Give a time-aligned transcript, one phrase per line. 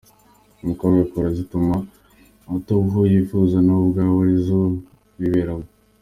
[0.63, 1.75] umukobwa akora zituma
[2.57, 4.59] ataba uwo wifuza nawe ubwawe arizo
[5.19, 5.67] wiberamo.